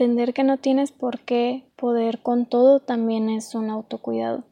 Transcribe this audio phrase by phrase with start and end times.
[0.00, 4.44] entender que no tienes por qué poder con todo también es un autocuidado.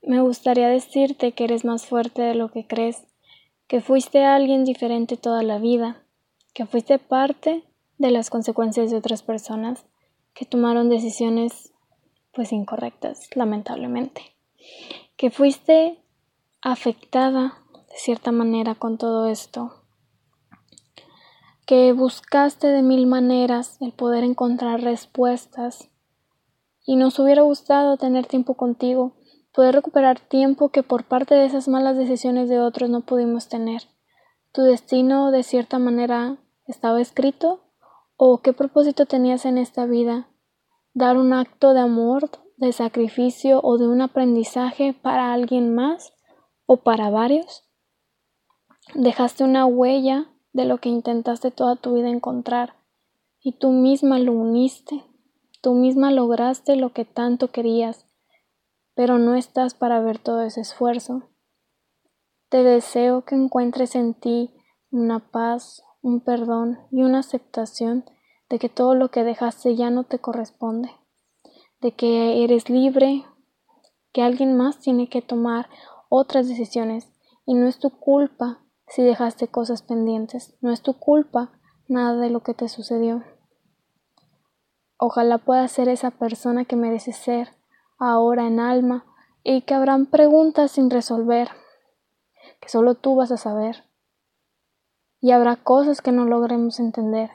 [0.00, 3.04] Me gustaría decirte que eres más fuerte de lo que crees,
[3.66, 6.02] que fuiste alguien diferente toda la vida,
[6.54, 7.64] que fuiste parte
[7.98, 9.84] de las consecuencias de otras personas
[10.32, 11.74] que tomaron decisiones
[12.32, 14.22] pues incorrectas, lamentablemente,
[15.18, 15.98] que fuiste
[16.62, 17.58] afectada
[17.90, 19.81] de cierta manera con todo esto,
[21.66, 25.88] que buscaste de mil maneras el poder encontrar respuestas
[26.84, 29.12] y nos hubiera gustado tener tiempo contigo,
[29.52, 33.82] poder recuperar tiempo que por parte de esas malas decisiones de otros no pudimos tener.
[34.52, 37.60] Tu destino de cierta manera estaba escrito
[38.16, 40.28] o qué propósito tenías en esta vida,
[40.94, 46.12] dar un acto de amor, de sacrificio o de un aprendizaje para alguien más
[46.66, 47.64] o para varios.
[48.94, 52.74] Dejaste una huella de lo que intentaste toda tu vida encontrar.
[53.40, 55.04] Y tú misma lo uniste,
[55.60, 58.06] tú misma lograste lo que tanto querías,
[58.94, 61.22] pero no estás para ver todo ese esfuerzo.
[62.48, 64.50] Te deseo que encuentres en ti
[64.90, 68.04] una paz, un perdón y una aceptación
[68.50, 70.90] de que todo lo que dejaste ya no te corresponde,
[71.80, 73.24] de que eres libre,
[74.12, 75.68] que alguien más tiene que tomar
[76.10, 77.08] otras decisiones.
[77.46, 78.60] Y no es tu culpa
[78.92, 80.54] si dejaste cosas pendientes.
[80.60, 81.50] No es tu culpa
[81.88, 83.22] nada de lo que te sucedió.
[84.98, 87.48] Ojalá puedas ser esa persona que mereces ser
[87.98, 89.06] ahora en alma
[89.42, 91.48] y que habrán preguntas sin resolver,
[92.60, 93.84] que solo tú vas a saber.
[95.22, 97.30] Y habrá cosas que no logremos entender.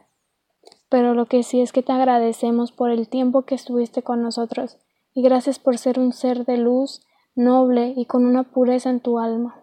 [0.90, 4.78] Pero lo que sí es que te agradecemos por el tiempo que estuviste con nosotros
[5.12, 7.02] y gracias por ser un ser de luz,
[7.34, 9.57] noble y con una pureza en tu alma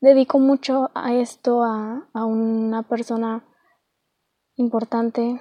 [0.00, 3.44] dedico mucho a esto a, una persona
[4.56, 5.40] importante.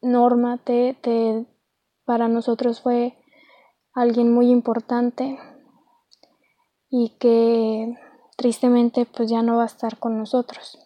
[0.00, 1.46] Norma, te, te,
[2.04, 3.16] para nosotros fue
[3.92, 5.38] alguien muy importante
[6.90, 7.96] y que
[8.36, 10.78] tristemente pues ya no va a estar con nosotros.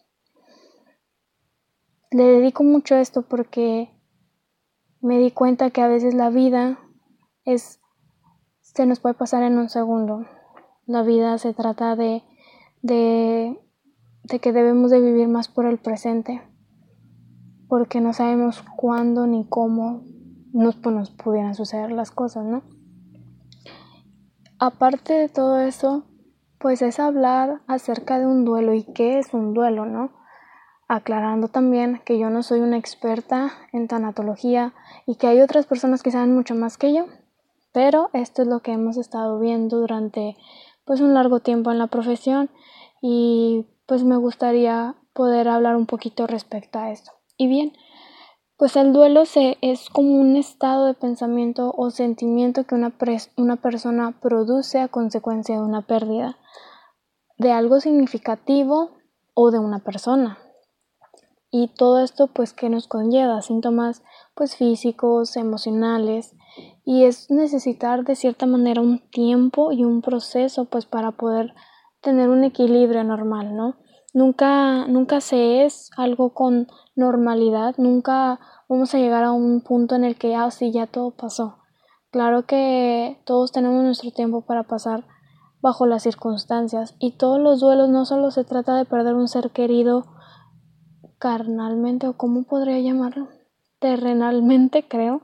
[2.10, 3.90] Le dedico mucho a esto porque
[5.00, 6.78] me di cuenta que a veces la vida
[7.44, 7.80] es
[8.60, 10.26] se nos puede pasar en un segundo.
[10.86, 12.22] La vida se trata de
[12.82, 13.58] de,
[14.40, 16.42] que debemos de vivir más por el presente,
[17.68, 20.02] porque no sabemos cuándo ni cómo
[20.52, 22.62] nos, pues, nos pudieran suceder las cosas, ¿no?
[24.58, 26.04] Aparte de todo eso,
[26.58, 30.10] pues es hablar acerca de un duelo y qué es un duelo, ¿no?
[30.88, 34.74] Aclarando también que yo no soy una experta en tanatología
[35.06, 37.06] y que hay otras personas que saben mucho más que yo,
[37.72, 40.36] pero esto es lo que hemos estado viendo durante
[40.88, 42.48] pues un largo tiempo en la profesión
[43.02, 47.12] y pues me gustaría poder hablar un poquito respecto a esto.
[47.36, 47.74] Y bien,
[48.56, 52.94] pues el duelo se, es como un estado de pensamiento o sentimiento que una,
[53.36, 56.38] una persona produce a consecuencia de una pérdida,
[57.36, 58.92] de algo significativo
[59.34, 60.38] o de una persona.
[61.50, 64.02] Y todo esto pues que nos conlleva síntomas
[64.34, 66.34] pues físicos, emocionales
[66.84, 71.54] y es necesitar de cierta manera un tiempo y un proceso pues para poder
[72.00, 73.76] tener un equilibrio normal, ¿no?
[74.14, 80.04] Nunca, nunca se es algo con normalidad, nunca vamos a llegar a un punto en
[80.04, 81.58] el que, ah, sí, ya todo pasó.
[82.10, 85.04] Claro que todos tenemos nuestro tiempo para pasar
[85.60, 89.50] bajo las circunstancias y todos los duelos no solo se trata de perder un ser
[89.50, 90.06] querido
[91.18, 93.28] carnalmente o cómo podría llamarlo,
[93.78, 95.22] terrenalmente creo,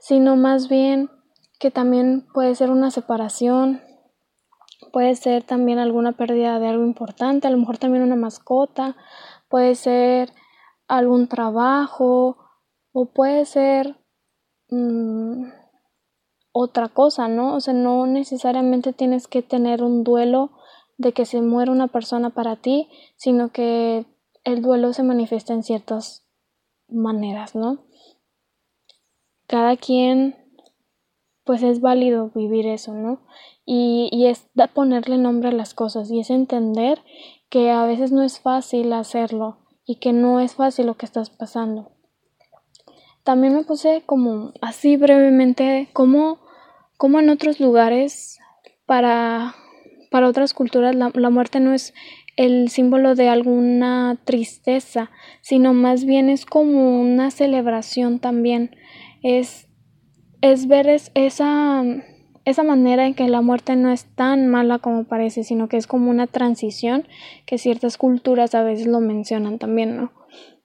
[0.00, 1.10] sino más bien
[1.58, 3.82] que también puede ser una separación,
[4.92, 8.96] puede ser también alguna pérdida de algo importante, a lo mejor también una mascota,
[9.48, 10.32] puede ser
[10.86, 12.38] algún trabajo
[12.92, 13.96] o puede ser
[14.70, 15.44] mm,
[16.52, 17.54] otra cosa, ¿no?
[17.54, 20.50] O sea, no necesariamente tienes que tener un duelo
[20.96, 24.06] de que se muera una persona para ti, sino que
[24.44, 26.26] el duelo se manifiesta en ciertas
[26.88, 27.87] maneras, ¿no?
[29.48, 30.36] Cada quien
[31.42, 33.22] pues es válido vivir eso, ¿no?
[33.64, 37.02] Y, y es ponerle nombre a las cosas y es entender
[37.48, 41.30] que a veces no es fácil hacerlo y que no es fácil lo que estás
[41.30, 41.90] pasando.
[43.24, 46.38] También me puse como así brevemente como,
[47.02, 48.38] en otros lugares
[48.84, 49.54] para,
[50.10, 51.94] para otras culturas la, la muerte no es
[52.36, 55.10] el símbolo de alguna tristeza,
[55.40, 58.76] sino más bien es como una celebración también.
[59.22, 59.68] Es
[60.40, 61.82] es ver esa,
[62.44, 65.86] esa manera en que la muerte no es tan mala como parece, sino que es
[65.86, 67.06] como una transición
[67.46, 70.12] que ciertas culturas a veces lo mencionan también, ¿no?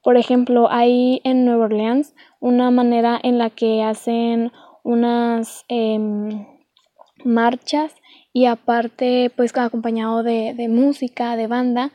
[0.03, 4.51] Por ejemplo, hay en Nueva Orleans una manera en la que hacen
[4.83, 6.45] unas em,
[7.23, 7.95] marchas
[8.33, 11.91] y aparte pues acompañado de, de música, de banda,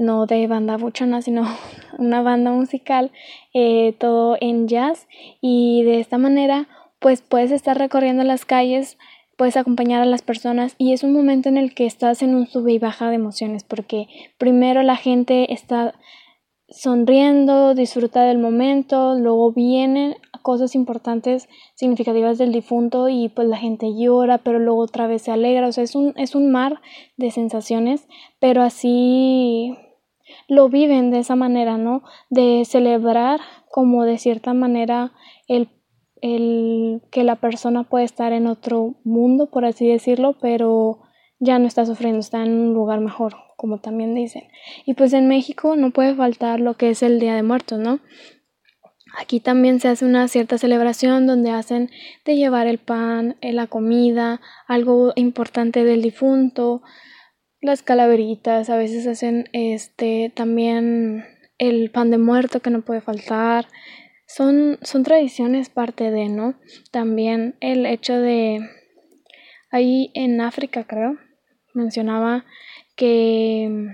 [0.00, 1.44] no de banda buchona, sino
[1.98, 3.12] una banda musical,
[3.54, 5.06] eh, todo en jazz.
[5.40, 6.66] Y de esta manera
[7.00, 8.98] pues puedes estar recorriendo las calles,
[9.36, 12.46] puedes acompañar a las personas y es un momento en el que estás en un
[12.46, 14.06] sube y baja de emociones porque
[14.38, 15.94] primero la gente está
[16.68, 23.92] sonriendo, disfruta del momento, luego vienen cosas importantes, significativas del difunto y pues la gente
[23.96, 26.80] llora, pero luego otra vez se alegra, o sea, es un, es un mar
[27.16, 28.06] de sensaciones,
[28.38, 29.76] pero así
[30.48, 32.02] lo viven de esa manera, ¿no?
[32.28, 33.40] De celebrar
[33.70, 35.12] como de cierta manera
[35.48, 35.68] el,
[36.22, 41.00] el que la persona puede estar en otro mundo, por así decirlo, pero
[41.38, 44.44] ya no está sufriendo, está en un lugar mejor, como también dicen.
[44.84, 48.00] Y pues en México no puede faltar lo que es el Día de Muertos, ¿no?
[49.18, 51.90] Aquí también se hace una cierta celebración donde hacen
[52.24, 56.82] de llevar el pan, eh, la comida, algo importante del difunto,
[57.60, 61.24] las calaveritas, a veces hacen este también
[61.58, 63.66] el pan de muerto que no puede faltar.
[64.26, 66.54] Son, son tradiciones parte de, ¿no?
[66.90, 68.60] También el hecho de
[69.70, 71.18] ahí en África, creo,
[71.74, 72.44] mencionaba
[72.96, 73.88] que,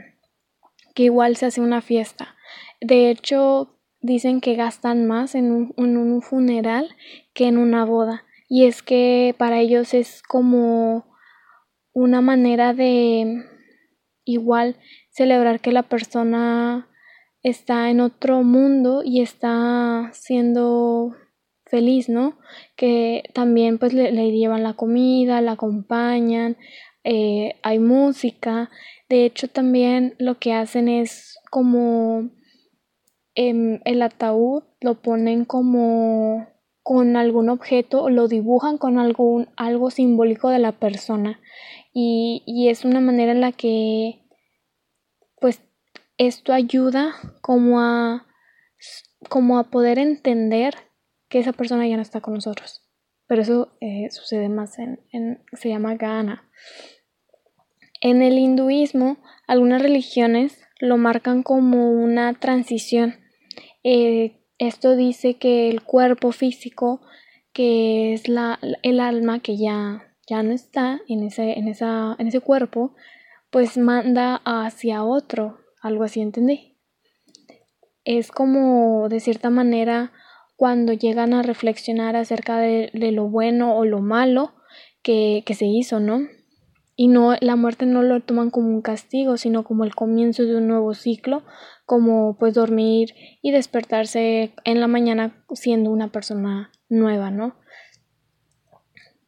[0.95, 2.37] que igual se hace una fiesta.
[2.81, 6.95] De hecho, dicen que gastan más en un, en un funeral
[7.33, 8.25] que en una boda.
[8.49, 11.07] Y es que para ellos es como
[11.93, 13.45] una manera de
[14.27, 14.77] igual
[15.11, 16.89] celebrar que la persona
[17.43, 21.15] está en otro mundo y está siendo
[21.65, 22.37] feliz, ¿no?
[22.77, 26.57] Que también pues le, llevan la comida, la acompañan,
[27.05, 28.69] eh, hay música.
[29.09, 32.31] De hecho también lo que hacen es como
[33.35, 36.49] em, el ataúd lo ponen como
[36.83, 41.41] con algún objeto o lo dibujan con algún, algo simbólico de la persona
[41.99, 44.21] y, y es una manera en la que
[45.41, 45.63] pues
[46.19, 48.27] esto ayuda como a
[49.31, 50.75] como a poder entender
[51.31, 52.83] que esa persona ya no está con nosotros.
[53.27, 56.47] Pero eso eh, sucede más en, en, se llama Gana.
[58.03, 59.17] En el hinduismo,
[59.47, 63.15] algunas religiones lo marcan como una transición.
[63.85, 67.01] Eh, esto dice que el cuerpo físico,
[67.55, 72.27] que es la, el alma que ya, ya no está en ese, en, esa, en
[72.27, 72.95] ese cuerpo,
[73.51, 76.77] pues manda hacia otro, algo así entendí.
[78.05, 80.13] Es como de cierta manera
[80.57, 84.55] cuando llegan a reflexionar acerca de, lo bueno o lo malo
[85.03, 86.21] que, que, se hizo, ¿no?
[86.97, 90.57] Y no, la muerte no lo toman como un castigo, sino como el comienzo de
[90.57, 91.43] un nuevo ciclo,
[91.85, 97.57] como pues dormir y despertarse en la mañana siendo una persona nueva, ¿no?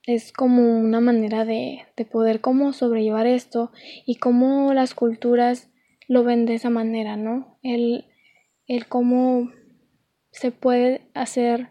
[0.08, 3.72] Es como una manera de, de poder cómo sobrellevar esto
[4.06, 5.68] y cómo las culturas
[6.06, 7.58] lo ven de esa manera, ¿no?
[7.62, 8.06] El,
[8.66, 9.50] el cómo
[10.30, 11.68] se puede hacer,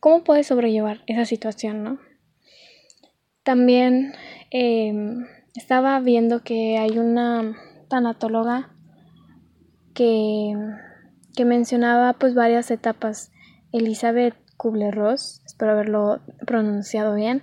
[0.00, 1.98] cómo puede sobrellevar esa situación, ¿no?
[3.42, 4.12] También
[4.50, 5.24] em,
[5.54, 7.56] estaba viendo que hay una
[7.88, 8.76] tanatóloga
[9.94, 10.52] que,
[11.34, 13.32] que mencionaba pues varias etapas.
[13.72, 17.42] Elizabeth Kubler-Ross, espero haberlo pronunciado bien.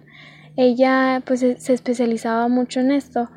[0.55, 3.29] Ella pues se especializaba mucho en esto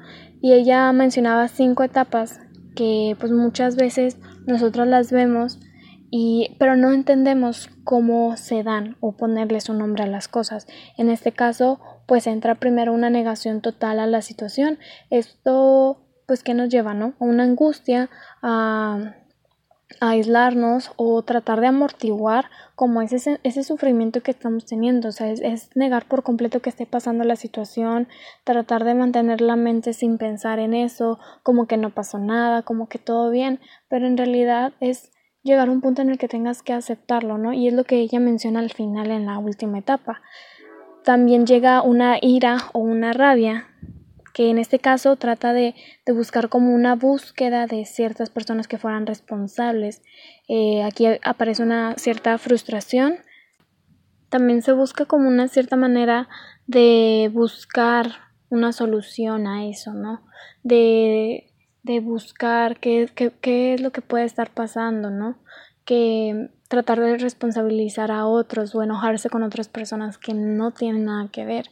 [0.43, 2.41] y ella mencionaba cinco etapas
[2.77, 5.61] que pues muchas veces nosotros las vemos
[6.11, 10.67] y pero no entendemos cómo se dan o ponerle su nombre a las cosas.
[10.99, 14.79] En este caso, pues entra primero una negación total a la situación.
[15.09, 17.15] Esto pues que nos lleva, ¿no?
[17.19, 18.11] A una angustia,
[18.43, 19.15] a,
[19.99, 25.09] aislarnos o tratar de amortiguar como ese, ese sufrimiento que estamos teniendo.
[25.09, 28.09] O sea, es, es, negar por completo que esté pasando la situación,
[28.45, 32.89] tratar de mantener la mente sin pensar en eso, como que no pasó nada, como
[32.89, 35.11] que todo bien, pero en realidad es
[35.43, 37.53] llegar a un punto en el que tengas que aceptarlo, ¿no?
[37.53, 40.21] Y es lo que ella menciona al final en la última etapa.
[41.05, 43.70] También llega una ira o una rabia,
[44.33, 45.75] que en este caso trata de,
[46.07, 50.03] de buscar como una búsqueda de ciertas personas que fueran responsables.
[50.49, 53.17] Eh, aquí aparece una cierta frustración.
[54.29, 56.29] También se busca como una cierta manera
[56.67, 58.13] de buscar
[58.49, 60.23] una solución a eso, ¿no?
[60.63, 61.51] De
[61.83, 63.09] de buscar qué,
[63.41, 65.39] qué, es lo que puede estar pasando, ¿no?
[65.85, 71.29] Que tratar de responsabilizar a otros o enojarse con otras personas que no tienen nada
[71.33, 71.71] que ver.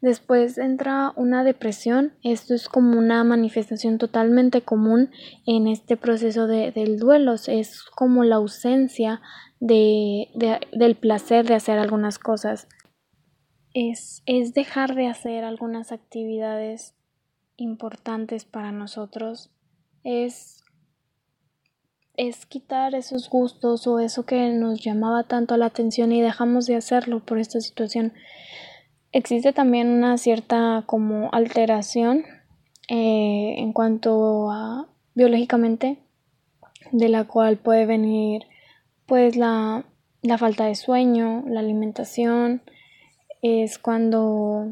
[0.00, 2.12] Después entra una depresión.
[2.22, 5.10] Esto es como una manifestación totalmente común
[5.46, 7.34] en este proceso de, del duelo.
[7.34, 9.22] Es como la ausencia
[9.58, 10.28] de,
[10.72, 12.68] del placer de hacer algunas cosas.
[13.72, 16.94] Es, es dejar de hacer algunas actividades
[17.56, 19.50] importantes para nosotros.
[20.04, 20.62] Es,
[22.16, 26.76] es quitar esos gustos o eso que nos llamaba tanto la atención y dejamos de
[26.76, 28.12] hacerlo por esta situación
[29.16, 32.24] existe también una cierta como alteración
[32.88, 35.98] eh, en cuanto a biológicamente
[36.92, 38.42] de la cual puede venir
[39.06, 39.86] pues la,
[40.20, 42.60] la falta de sueño, la alimentación,
[43.40, 44.66] es cuando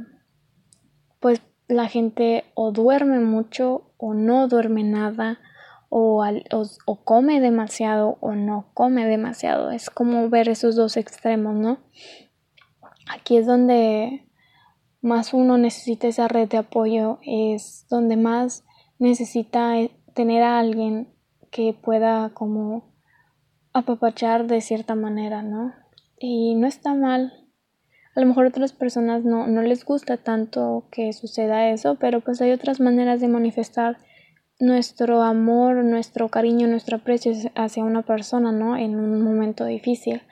[1.21, 5.39] pues la gente o duerme mucho o no duerme nada
[5.89, 9.71] o, o, o, come demasiado o no come demasiado.
[9.71, 11.79] Es como ver esos dos extremos, ¿no?
[13.09, 14.24] Aquí es donde
[15.04, 18.64] más uno necesita esa red de apoyo, es donde más
[18.99, 21.12] necesita eh, tener a alguien
[21.50, 22.94] que pueda como
[23.75, 25.75] apapachar de cierta manera, ¿no?
[26.18, 27.34] Y no está mal.
[28.16, 32.20] A lo mejor a otras personas no, no les gusta tanto que suceda eso, pero
[32.23, 33.99] pues hay otras maneras de manifestar
[34.58, 38.75] nuestro amor, nuestro cariño, nuestro aprecio hacia una persona, ¿no?
[38.78, 40.23] En un momento difícil.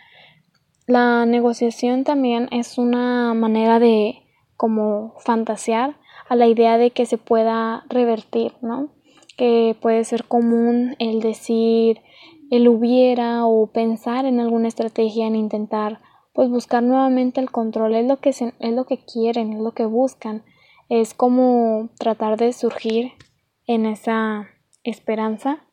[0.86, 4.21] La negociación también es una manera de
[4.62, 5.97] como fantasear
[6.28, 8.90] a la idea de que se pueda revertir, ¿no?
[9.37, 12.00] Que puede ser común el decir
[12.49, 15.99] el hubiera o pensar en alguna estrategia en intentar
[16.33, 17.97] pues buscar nuevamente el control.
[17.97, 20.45] Es lo que es lo que quieren, es lo que buscan,
[20.88, 23.14] es como tratar de surgir
[23.66, 24.47] en esa
[24.85, 25.64] esperanza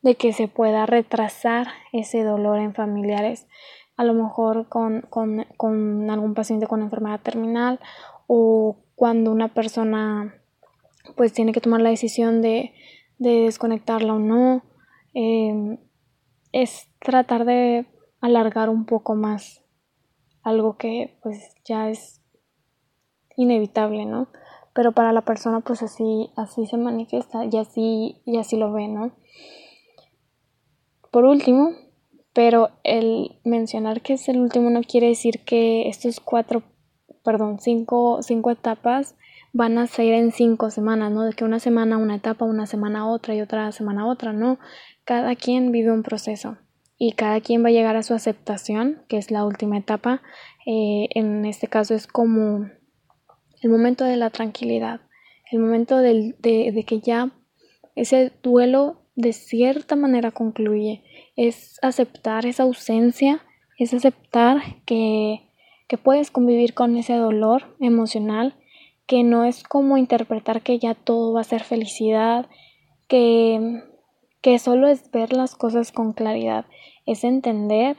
[0.00, 3.46] de que se pueda retrasar ese dolor en familiares,
[3.98, 7.78] a lo mejor con, con, con algún paciente con enfermedad terminal
[8.34, 10.42] o cuando una persona
[11.18, 12.72] pues tiene que tomar la decisión de,
[13.18, 14.62] desconectarla o no.
[15.12, 15.76] Em,
[16.50, 17.84] es tratar de
[18.22, 19.62] alargar un poco más
[20.42, 22.22] algo que pues ya es
[23.36, 24.28] inevitable, ¿no?
[24.72, 28.88] Pero para la persona pues así, así se manifiesta y así, y así lo ve,
[28.88, 29.12] ¿no?
[31.10, 31.72] Por último,
[32.32, 36.62] pero el mencionar que es el último no quiere decir que estos cuatro
[37.22, 39.14] perdón, cinco, cinco etapas
[39.52, 41.24] van a ser en cinco semanas, ¿no?
[41.24, 44.58] De que una semana una etapa, una semana otra y otra semana otra, ¿no?
[45.04, 46.56] Cada quien vive un proceso
[46.96, 50.22] y cada quien va a llegar a su aceptación, que es la última etapa.
[50.66, 52.70] Eh, en este caso es como
[53.60, 55.00] el momento de la tranquilidad,
[55.50, 57.30] el momento de, de que ya
[57.94, 61.02] ese duelo de cierta manera concluye,
[61.36, 63.42] es aceptar esa ausencia,
[63.78, 65.51] es aceptar que
[65.92, 68.54] que puedes convivir con ese dolor emocional,
[69.06, 72.46] que no es como interpretar que ya todo va a ser felicidad,
[73.08, 73.82] que,
[74.40, 76.64] que solo es ver las cosas con claridad,
[77.04, 77.98] es entender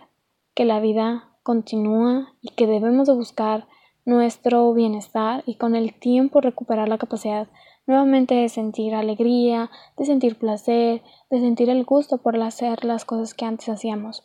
[0.55, 3.67] que la vida continúa y que debemos de buscar
[4.05, 7.47] nuestro bienestar y con el tiempo recuperar la capacidad
[7.85, 13.35] nuevamente de sentir alegría, de sentir placer, de sentir el gusto por hacer las cosas
[13.35, 14.23] que antes hacíamos.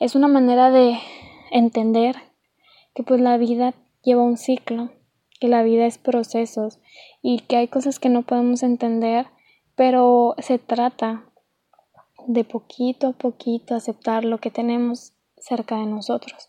[0.00, 0.98] Es una manera de
[1.50, 2.31] entender
[2.94, 4.90] que pues la vida lleva un ciclo,
[5.40, 6.78] que la vida es procesos
[7.22, 9.26] y que hay cosas que no podemos entender,
[9.74, 11.24] pero se trata
[12.26, 16.48] de poquito a poquito aceptar lo que tenemos cerca de nosotros.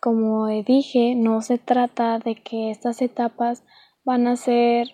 [0.00, 3.64] Como dije, no se trata de que estas etapas
[4.04, 4.88] van a ser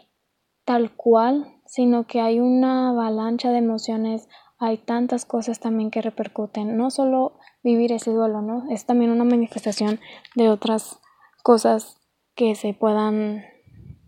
[0.65, 4.29] tal cual, sino que hay una avalancha de emociones,
[4.59, 8.71] hay tantas cosas también que repercuten, no solo vivir ese duelo, ¿no?
[8.71, 9.99] Es también una manifestación
[10.37, 11.01] de otras
[11.43, 12.01] cosas
[12.37, 13.45] que se puedan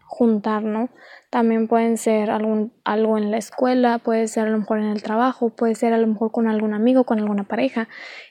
[0.06, 0.90] juntar, ¿no?
[1.28, 5.02] También pueden ser algún, algo en la escuela, puede ser a lo mejor en el
[5.02, 7.88] trabajo, puede ser a lo mejor con algún amigo, con alguna pareja,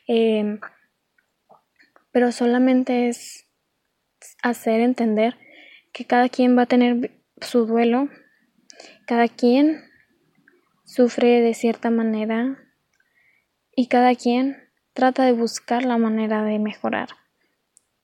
[0.08, 0.62] em,
[2.12, 3.50] pero solamente es
[4.42, 5.36] hacer entender
[5.92, 8.08] que cada quien va a tener su duelo,
[9.06, 9.84] cada quien
[10.86, 12.58] sufre de cierta manera
[13.76, 14.67] y cada quien
[14.98, 17.10] trata de buscar la manera de mejorar.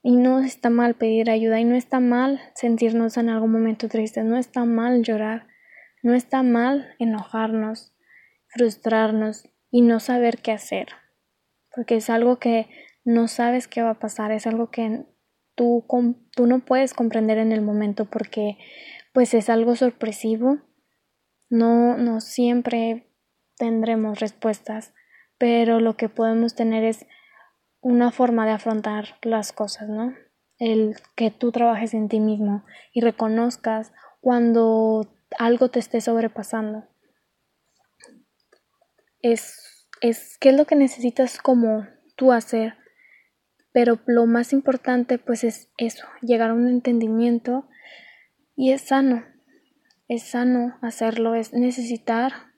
[0.00, 4.24] Y no está mal pedir ayuda y no está mal sentirnos en algún momento tristes,
[4.24, 5.48] no está mal llorar,
[6.04, 7.92] no está mal enojarnos,
[8.46, 10.86] frustrarnos y no saber qué hacer,
[11.74, 12.68] porque es algo que
[13.02, 15.04] no sabes qué va a pasar, es algo que
[15.56, 15.84] tú,
[16.30, 18.56] tú no puedes comprender en el momento porque
[19.12, 20.58] pues es algo sorpresivo,
[21.50, 23.08] no, no siempre
[23.56, 24.94] tendremos respuestas
[25.38, 27.06] pero lo que podemos tener es
[27.80, 30.14] una forma de afrontar las cosas, ¿no?
[30.58, 35.06] el que tú trabajes en ti mismo y reconozcas cuando
[35.38, 36.86] algo te esté sobrepasando.
[39.20, 41.86] Es, es qué es lo que necesitas como
[42.16, 42.76] tú hacer.
[43.72, 47.68] Pero lo más importante pues es eso, llegar a un entendimiento
[48.54, 49.24] y es sano,
[50.06, 52.53] es sano hacerlo, es necesitar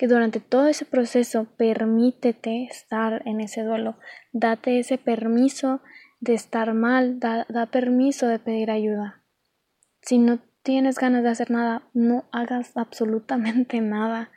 [0.00, 3.98] que durante todo ese proceso permítete estar en ese duelo,
[4.32, 5.82] date ese permiso
[6.20, 9.20] de estar mal, da, permiso de pedir ayuda.
[10.00, 14.30] Si no tienes ganas de hacer nada, no hagas absolutamente nada.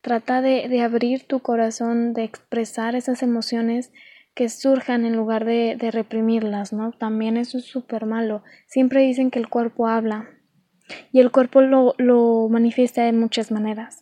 [0.00, 3.92] Trata de, de abrir tu corazón, de expresar esas emociones
[4.36, 6.92] que surjan en lugar de, de reprimirlas, ¿no?
[6.92, 8.44] También eso es súper malo.
[8.68, 10.28] Siempre dicen que el cuerpo habla
[11.10, 13.98] y el cuerpo lo, lo manifiesta de muchas maneras.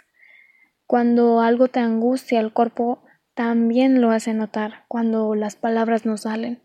[0.88, 3.04] Cuando algo te angustia, el cuerpo
[3.34, 6.62] también lo hace notar cuando las palabras no salen.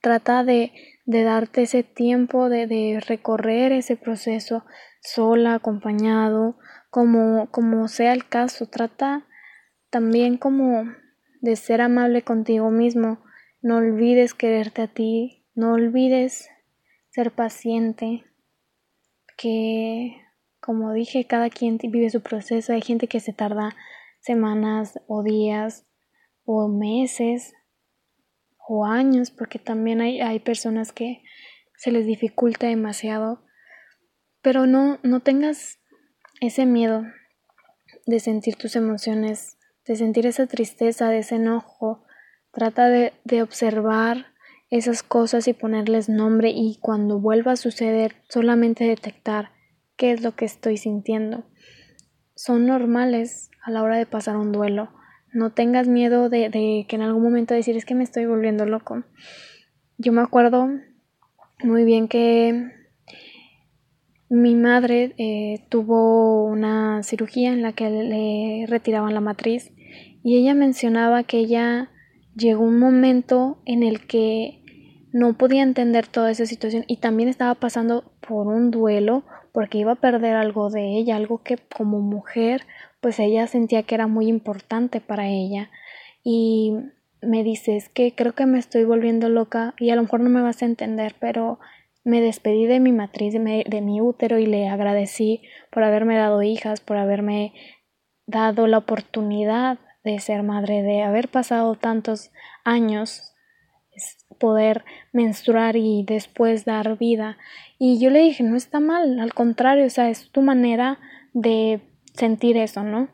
[0.00, 0.72] Trata de,
[1.04, 4.64] de darte ese tiempo de, de, recorrer ese proceso
[5.02, 6.56] sola, acompañado,
[6.88, 8.66] como, como sea el caso.
[8.66, 9.26] Trata
[9.90, 10.84] también como
[11.42, 13.22] de ser amable contigo mismo.
[13.60, 16.48] No olvides quererte a ti, no olvides
[17.10, 18.24] ser paciente,
[19.36, 20.25] que
[20.66, 22.72] como dije, cada quien vive su proceso.
[22.72, 23.76] Hay gente que se tarda
[24.18, 25.86] semanas o días
[26.44, 27.54] o meses
[28.68, 31.22] o años, porque también hay, hay personas que
[31.76, 33.44] se les dificulta demasiado.
[34.42, 35.78] Pero no, no tengas
[36.40, 37.04] ese miedo
[38.04, 42.04] de sentir tus emociones, de sentir esa tristeza, de ese enojo.
[42.50, 44.34] Trata de, de observar
[44.70, 49.54] esas cosas y ponerles nombre y cuando vuelva a suceder solamente detectar
[49.96, 51.44] qué es lo que estoy sintiendo.
[52.34, 54.90] Son normales a la hora de pasar un duelo.
[55.32, 56.50] No tengas miedo de,
[56.88, 59.04] que en algún momento decir es que me estoy volviendo loco.
[59.98, 60.68] Yo me acuerdo
[61.62, 62.72] muy bien que
[64.28, 69.72] mi madre eh, tuvo una cirugía en la que le retiraban la matriz
[70.22, 71.90] y ella mencionaba que ella
[72.34, 74.62] llegó un momento en el que
[75.12, 79.24] no podía entender toda esa situación y también estaba pasando por un duelo
[79.56, 82.66] porque iba a perder algo de ella, algo que como mujer
[83.00, 85.70] pues ella sentía que era muy importante para ella.
[86.22, 86.74] Y
[87.22, 90.28] me dice es que creo que me estoy volviendo loca y a lo mejor no
[90.28, 91.58] me vas a entender pero
[92.04, 95.40] me despedí de mi matriz, de de mi útero y le agradecí
[95.70, 97.54] por haberme dado hijas, por haberme
[98.26, 102.30] dado la oportunidad de ser madre, de haber pasado tantos
[102.62, 103.34] años
[104.38, 107.38] poder menstruar y después dar vida.
[107.78, 110.98] Y yo le dije, no está mal, al contrario, o sea, es tu manera
[111.32, 111.80] de
[112.14, 113.08] sentir eso, ¿no?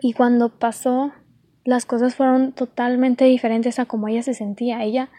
[0.00, 1.12] Y cuando pasó,
[1.64, 4.82] las cosas fueron totalmente diferentes a como ella se sentía.
[4.82, 5.10] Ella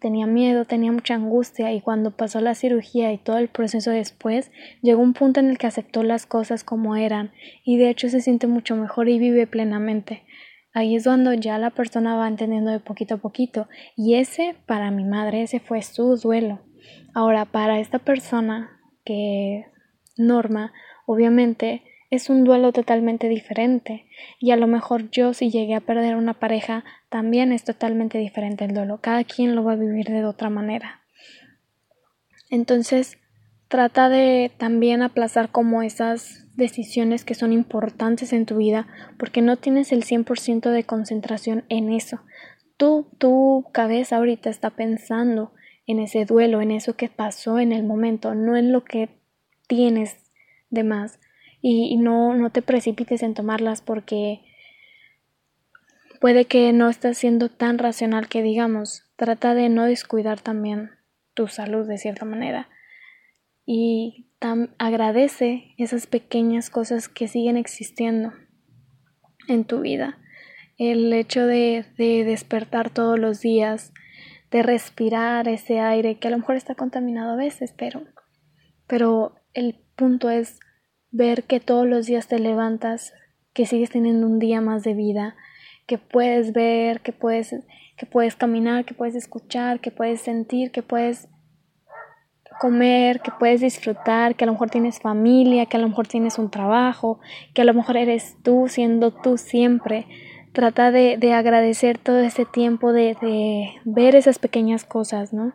[0.00, 4.50] tenía miedo, tenía mucha angustia y cuando pasó la cirugía y todo el proceso después,
[4.82, 7.32] llegó un punto en el que aceptó las cosas como eran
[7.64, 10.24] y de hecho se siente mucho mejor y vive plenamente.
[10.74, 13.68] Ahí es cuando ya la persona va entendiendo de poquito a poquito.
[13.96, 16.58] Y ese, para mi madre, ese fue su duelo.
[17.14, 19.66] Ahora, para esta persona que
[20.16, 20.72] Norma,
[21.06, 24.06] obviamente, es un duelo totalmente diferente.
[24.40, 28.64] Y a lo mejor yo, si llegué a perder una pareja, también es totalmente diferente
[28.64, 28.98] el duelo.
[29.00, 31.02] Cada quien lo va a vivir de otra manera.
[32.50, 33.18] Entonces,
[33.74, 38.86] trata de también aplazar como esas decisiones que son importantes en tu vida
[39.18, 42.20] porque no tienes el 100% de concentración en eso.
[42.76, 45.54] Tú, tu cabeza ahorita está pensando
[45.88, 49.08] en ese duelo, en eso que pasó en el momento, no en lo que
[49.66, 50.18] tienes
[50.70, 51.18] de más.
[51.60, 54.42] Y, no, no te precipites en tomarlas porque
[56.20, 59.02] puede que no estás siendo tan racional que digamos.
[59.16, 60.92] Trata de no descuidar también
[61.34, 62.68] tu salud de cierta manera.
[63.66, 64.26] Y
[64.78, 68.32] agradece esas pequeñas cosas que siguen existiendo
[69.48, 70.18] en tu vida.
[70.76, 73.92] El hecho de, de despertar todos los días,
[74.50, 78.02] de respirar ese aire que a lo mejor está contaminado a veces, pero,
[78.86, 80.60] pero el punto es
[81.10, 83.14] ver que todos los días te levantas,
[83.52, 85.36] que sigues teniendo un día más de vida,
[85.86, 87.54] que puedes ver, que puedes,
[87.96, 91.28] que puedes caminar, que puedes escuchar, que puedes sentir, que puedes
[92.60, 96.38] comer, que puedes disfrutar, que a lo mejor tienes familia, que a lo mejor tienes
[96.38, 97.18] un trabajo,
[97.52, 100.06] que a lo mejor eres tú siendo tú siempre.
[100.52, 105.52] Trata de, de agradecer todo ese tiempo, de, de ver esas pequeñas cosas, ¿no?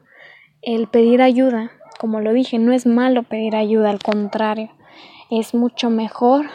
[0.62, 4.72] El pedir ayuda, como lo dije, no es malo pedir ayuda, al contrario,
[5.30, 6.48] es mucho mejor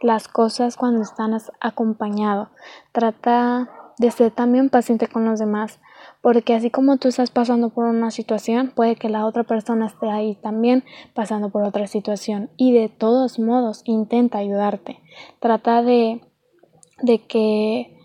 [0.00, 2.50] las cosas cuando están acompañado.
[2.92, 5.80] Trata de ser también paciente con los demás,
[6.22, 10.08] porque así como tú estás pasando por una situación, puede que la otra persona esté
[10.08, 15.00] ahí también pasando por otra situación y de todos modos intenta ayudarte.
[15.40, 16.20] Trata de,
[17.02, 17.98] de que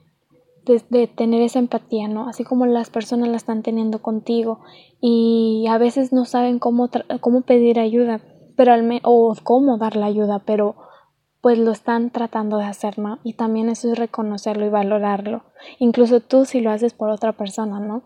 [0.89, 2.27] de, tener esa empatía, ¿no?
[2.27, 4.61] Así como las personas la están teniendo contigo
[4.99, 6.89] y a veces no saben cómo,
[7.21, 8.21] cómo pedir ayuda,
[8.55, 10.75] pero al o cómo dar la ayuda, pero
[11.41, 13.19] pues lo están tratando de hacer, ¿no?
[13.23, 15.43] Y también eso es reconocerlo y valorarlo.
[15.79, 18.03] Incluso tú si lo haces por otra persona, ¿no?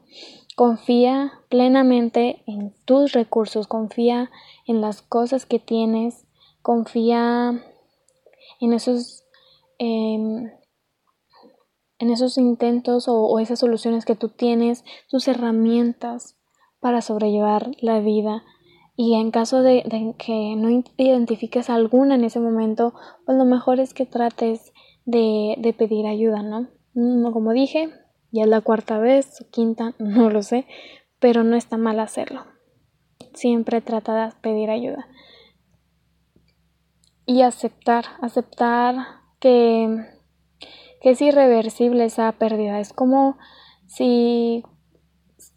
[0.56, 4.30] Confía plenamente en tus recursos, confía
[4.68, 6.26] en las cosas que tienes,
[6.62, 7.64] confía
[8.60, 9.24] en esos
[9.80, 10.52] em,
[12.02, 16.36] en esos intentos o, esas soluciones que tú tienes, tus herramientas
[16.80, 18.44] para sobrellevar la vida.
[19.04, 22.94] Y en caso de, que no identifiques alguna en ese momento,
[23.26, 24.74] pues lo mejor es que trates
[25.06, 26.70] de, pedir ayuda, ¿no?
[27.34, 27.90] Como dije,
[28.30, 30.68] ya es la cuarta vez, o quinta, no lo sé,
[31.20, 32.46] pero no está mal hacerlo.
[33.34, 35.08] Siempre trata de pedir ayuda.
[37.26, 38.98] Y aceptar, aceptar
[39.40, 40.06] que
[41.02, 42.80] es irreversible esa pérdida.
[42.80, 43.40] Es como
[43.88, 44.64] si,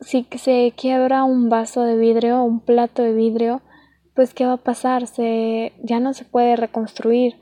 [0.04, 3.62] si se quiebra un vaso de vidrio o un plato de vidrio,
[4.14, 5.06] pues ¿qué va a pasar?
[5.06, 7.34] Se, ya no se puede reconstruir,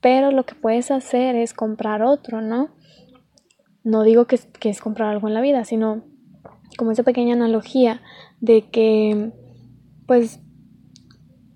[0.00, 2.70] pero lo que puedes hacer es comprar otro, ¿no?
[3.82, 6.04] No digo que, que es comprar algo en la vida, sino
[6.76, 8.02] como esa pequeña analogía
[8.40, 9.32] de que
[10.06, 10.40] pues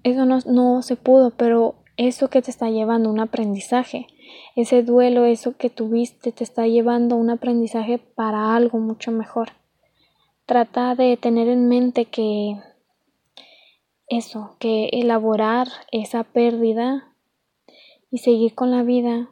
[0.02, 4.06] eso no, no se pudo, pero eso que te está llevando un aprendizaje
[4.56, 9.50] ese duelo, eso que tuviste, te está llevando un aprendizaje para algo mucho mejor.
[10.50, 12.60] Trata de tener en mente que
[14.08, 17.14] eso, que elaborar esa pérdida
[18.10, 19.30] y seguir con la vida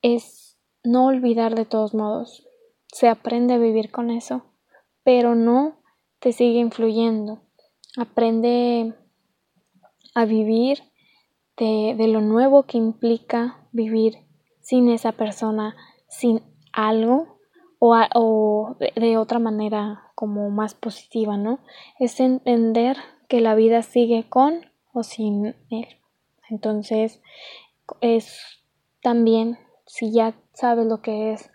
[0.00, 2.48] es no olvidar de todos modos.
[2.94, 4.46] Se aprende a vivir con eso,
[5.02, 5.82] pero no
[6.18, 7.42] te sigue influyendo.
[7.98, 8.94] Aprende
[10.14, 10.78] a vivir
[11.58, 14.24] de, lo nuevo que implica vivir
[14.62, 15.76] sin esa persona,
[16.08, 16.40] sin
[16.72, 17.33] algo
[17.86, 21.58] o, o de, otra manera como más positiva, ¿no?
[21.98, 22.96] Es entender
[23.28, 24.60] que la vida sigue con
[24.92, 25.88] o sin él.
[26.48, 27.20] Entonces,
[28.00, 28.40] es
[29.02, 31.50] también, si ya sabes lo que es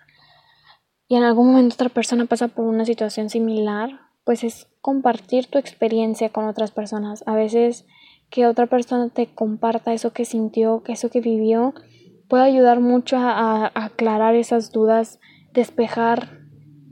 [1.09, 5.57] y en algún momento otra persona pasa por una situación similar, pues es compartir tu
[5.57, 7.23] experiencia con otras personas.
[7.25, 7.87] A veces
[8.29, 11.73] que otra persona te comparta eso que sintió, que eso que vivió,
[12.27, 15.19] puede ayudar mucho a, aclarar esas dudas,
[15.59, 16.39] despejar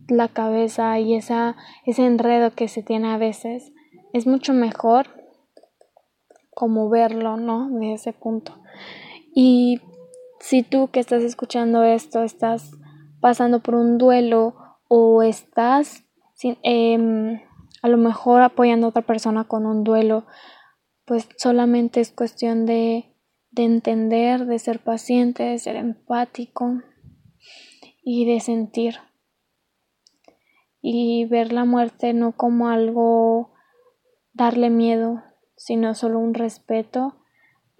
[0.09, 3.71] la cabeza y esa, ese enredo que se tiene a veces.
[4.13, 5.07] Es mucho mejor
[6.53, 7.69] como verlo, ¿no?
[7.69, 8.59] De ese punto.
[9.33, 9.79] Y
[10.39, 12.71] si tú que estás escuchando esto estás
[13.21, 14.55] pasando por un duelo
[14.89, 16.03] o estás
[16.63, 17.39] em,
[17.81, 20.25] a lo mejor apoyando a otra persona con un duelo,
[21.05, 23.15] pues solamente es cuestión de,
[23.51, 26.81] de entender, de ser paciente, de ser empático
[28.09, 28.99] y de sentir.
[30.81, 33.51] Y ver la muerte no como algo
[34.31, 35.23] darle miedo,
[35.57, 37.17] sino solo un respeto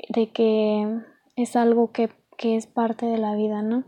[0.10, 1.00] de que
[1.38, 3.86] es algo que, que es parte de la vida, ¿no?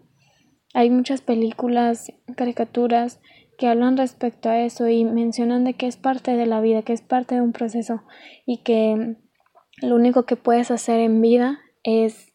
[0.74, 3.20] Hay muchas películas, caricaturas
[3.58, 6.94] que hablan respecto a eso y mencionan de que es parte de la vida, que
[6.94, 8.04] es parte de un proceso
[8.46, 9.18] y que
[9.82, 12.32] lo único que puedes hacer en vida es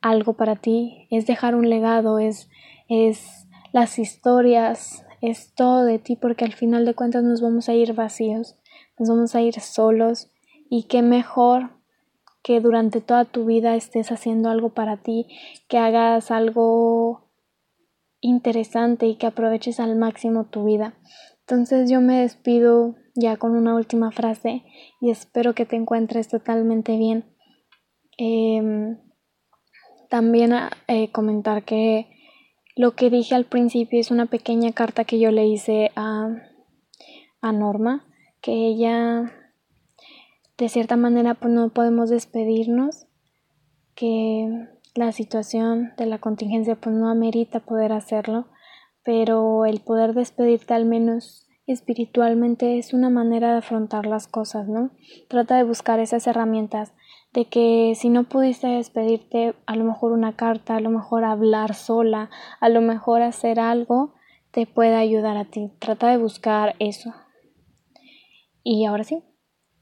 [0.00, 2.48] algo para ti, es dejar un legado, es,
[2.88, 7.74] es las historias, es todo de ti, porque al final de cuentas nos vamos a
[7.74, 8.56] ir vacíos,
[8.98, 10.30] nos vamos a ir solos
[10.70, 11.70] y qué mejor
[12.42, 15.26] que durante toda tu vida estés haciendo algo para ti,
[15.66, 17.30] que hagas algo
[18.20, 20.94] interesante y que aproveches al máximo tu vida.
[21.40, 24.62] Entonces yo me despido ya con una última frase
[25.00, 27.24] y espero que te encuentres totalmente bien.
[28.18, 28.98] Em,
[30.08, 30.52] también
[30.86, 32.13] eh, comentar que
[32.76, 36.28] lo que dije al principio es una pequeña carta que yo le hice a,
[37.40, 38.04] a Norma,
[38.40, 39.32] que ella
[40.58, 43.06] de cierta manera pues no podemos despedirnos,
[43.94, 48.46] que la situación de la contingencia pues no amerita poder hacerlo,
[49.04, 54.90] pero el poder despedirte al menos espiritualmente es una manera de afrontar las cosas, ¿no?
[55.28, 56.92] Trata de buscar esas herramientas
[57.34, 61.74] de que si no pudiste despedirte, a lo mejor una carta, a lo mejor hablar
[61.74, 64.14] sola, a lo mejor hacer algo
[64.52, 65.72] te pueda ayudar a ti.
[65.80, 67.12] Trata de buscar eso.
[68.62, 69.24] Y ahora sí,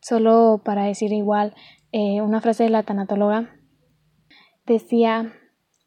[0.01, 1.55] solo para decir igual
[1.93, 3.51] eh, una frase de la tanatóloga,
[4.65, 5.35] decía,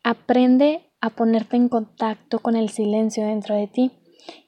[0.04, 3.92] aprende a ponerte en contacto con el silencio dentro de ti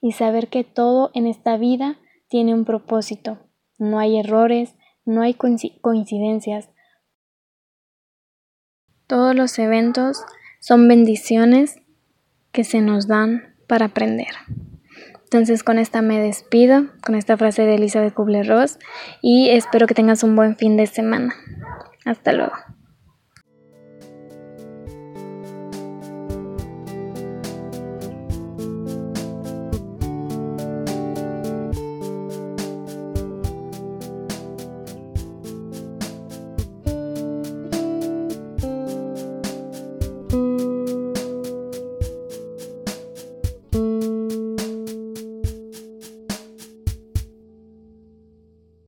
[0.00, 3.38] y saber que todo en esta vida tiene un propósito.
[3.76, 6.70] No hay errores, no hay coincidencias.
[9.08, 10.22] Todos los eventos
[10.60, 11.80] son bendiciones
[12.52, 14.28] que se nos dan para aprender.
[15.24, 18.78] Entonces con esta me despido, con esta frase de Elizabeth Kubler-Ross
[19.22, 21.34] y espero que tengas un buen fin de semana.
[22.04, 22.52] Hasta luego.